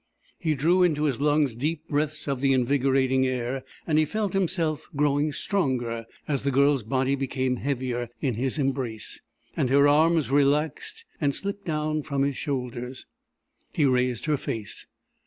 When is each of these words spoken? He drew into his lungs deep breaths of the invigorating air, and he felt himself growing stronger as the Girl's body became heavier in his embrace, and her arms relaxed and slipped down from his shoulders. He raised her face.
He 0.39 0.55
drew 0.55 0.81
into 0.81 1.03
his 1.03 1.21
lungs 1.21 1.53
deep 1.53 1.87
breaths 1.87 2.27
of 2.27 2.41
the 2.41 2.53
invigorating 2.53 3.27
air, 3.27 3.63
and 3.85 3.99
he 3.99 4.05
felt 4.05 4.33
himself 4.33 4.87
growing 4.95 5.31
stronger 5.31 6.05
as 6.27 6.41
the 6.41 6.49
Girl's 6.49 6.81
body 6.81 7.13
became 7.13 7.57
heavier 7.57 8.09
in 8.19 8.33
his 8.33 8.57
embrace, 8.57 9.19
and 9.55 9.69
her 9.69 9.87
arms 9.87 10.31
relaxed 10.31 11.05
and 11.21 11.35
slipped 11.35 11.65
down 11.65 12.01
from 12.01 12.23
his 12.23 12.35
shoulders. 12.35 13.05
He 13.73 13.85
raised 13.85 14.25
her 14.25 14.37
face. 14.37 14.87